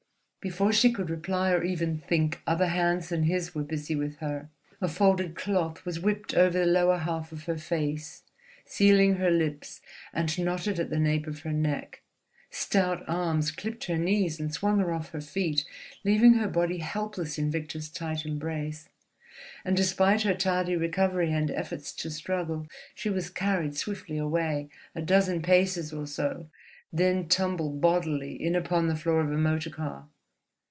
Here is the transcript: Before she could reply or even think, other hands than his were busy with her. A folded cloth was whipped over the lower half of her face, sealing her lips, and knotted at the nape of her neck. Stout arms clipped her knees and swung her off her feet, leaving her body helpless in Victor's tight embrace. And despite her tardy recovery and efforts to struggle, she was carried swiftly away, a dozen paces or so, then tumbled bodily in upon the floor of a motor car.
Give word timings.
Before 0.43 0.73
she 0.73 0.91
could 0.91 1.11
reply 1.11 1.51
or 1.51 1.61
even 1.63 1.99
think, 1.99 2.41
other 2.47 2.65
hands 2.65 3.09
than 3.09 3.25
his 3.25 3.53
were 3.53 3.61
busy 3.61 3.95
with 3.95 4.15
her. 4.15 4.49
A 4.81 4.87
folded 4.87 5.35
cloth 5.35 5.85
was 5.85 5.99
whipped 5.99 6.33
over 6.33 6.57
the 6.57 6.65
lower 6.65 6.97
half 6.97 7.31
of 7.31 7.43
her 7.43 7.59
face, 7.59 8.23
sealing 8.65 9.17
her 9.17 9.29
lips, 9.29 9.81
and 10.11 10.35
knotted 10.39 10.79
at 10.79 10.89
the 10.89 10.97
nape 10.97 11.27
of 11.27 11.41
her 11.41 11.51
neck. 11.53 12.01
Stout 12.49 13.03
arms 13.07 13.51
clipped 13.51 13.83
her 13.83 13.99
knees 13.99 14.39
and 14.39 14.51
swung 14.51 14.79
her 14.79 14.91
off 14.91 15.11
her 15.11 15.21
feet, 15.21 15.63
leaving 16.03 16.33
her 16.33 16.47
body 16.47 16.79
helpless 16.79 17.37
in 17.37 17.51
Victor's 17.51 17.87
tight 17.89 18.25
embrace. 18.25 18.89
And 19.63 19.77
despite 19.77 20.23
her 20.23 20.33
tardy 20.33 20.75
recovery 20.75 21.31
and 21.31 21.51
efforts 21.51 21.93
to 21.97 22.09
struggle, 22.09 22.65
she 22.95 23.11
was 23.11 23.29
carried 23.29 23.77
swiftly 23.77 24.17
away, 24.17 24.69
a 24.95 25.03
dozen 25.03 25.43
paces 25.43 25.93
or 25.93 26.07
so, 26.07 26.49
then 26.91 27.27
tumbled 27.29 27.79
bodily 27.79 28.33
in 28.43 28.55
upon 28.55 28.87
the 28.87 28.95
floor 28.95 29.21
of 29.21 29.31
a 29.31 29.37
motor 29.37 29.69
car. 29.69 30.07